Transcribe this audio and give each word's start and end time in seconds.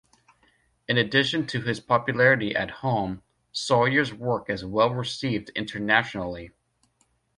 In 0.87 0.97
addition 0.97 1.45
to 1.45 1.61
his 1.61 1.79
popularity 1.79 2.55
at 2.55 2.71
home, 2.71 3.21
Sawyer's 3.51 4.11
work 4.11 4.49
is 4.49 4.65
well 4.65 4.89
received 4.95 5.49
internationally. 5.51 6.49